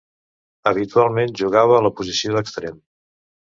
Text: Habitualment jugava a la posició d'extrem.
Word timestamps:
Habitualment 0.71 1.35
jugava 1.43 1.77
a 1.77 1.83
la 1.89 1.93
posició 2.01 2.35
d'extrem. 2.39 2.83